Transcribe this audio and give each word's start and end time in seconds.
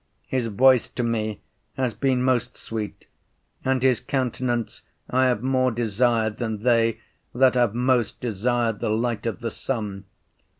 His 0.25 0.47
voice 0.47 0.89
to 0.89 1.03
me 1.03 1.41
has 1.77 1.93
been 1.93 2.23
most 2.23 2.57
sweet, 2.57 3.05
and 3.63 3.83
his 3.83 3.99
countenance 3.99 4.81
I 5.07 5.27
have 5.27 5.43
more 5.43 5.69
desired 5.69 6.39
than 6.39 6.63
they 6.63 6.99
that 7.35 7.53
have 7.53 7.75
most 7.75 8.19
desired 8.19 8.79
the 8.79 8.89
light 8.89 9.27
of 9.27 9.41
the 9.41 9.51
sun. 9.51 10.05